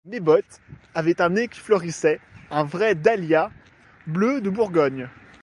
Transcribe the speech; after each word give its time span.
Mes-Bottes 0.05 0.59
avait 0.95 1.21
un 1.21 1.29
nez 1.29 1.47
qui 1.47 1.59
fleurissait, 1.59 2.19
un 2.49 2.63
vrai 2.63 2.95
dahlia 2.95 3.51
bleu 4.07 4.41
de 4.41 4.49
Bourgogne. 4.49 5.07